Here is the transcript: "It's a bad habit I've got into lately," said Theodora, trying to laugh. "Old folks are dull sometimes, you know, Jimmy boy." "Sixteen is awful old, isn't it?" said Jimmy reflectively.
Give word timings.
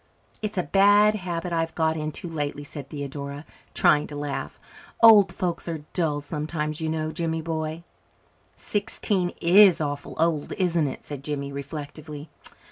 "It's 0.41 0.57
a 0.57 0.63
bad 0.63 1.13
habit 1.13 1.53
I've 1.53 1.75
got 1.75 1.95
into 1.95 2.27
lately," 2.27 2.63
said 2.63 2.89
Theodora, 2.89 3.45
trying 3.75 4.07
to 4.07 4.15
laugh. 4.15 4.59
"Old 5.03 5.31
folks 5.31 5.67
are 5.67 5.83
dull 5.93 6.21
sometimes, 6.21 6.81
you 6.81 6.89
know, 6.89 7.11
Jimmy 7.11 7.41
boy." 7.43 7.83
"Sixteen 8.55 9.31
is 9.41 9.79
awful 9.79 10.15
old, 10.17 10.53
isn't 10.53 10.87
it?" 10.87 11.05
said 11.05 11.23
Jimmy 11.23 11.51
reflectively. 11.51 12.29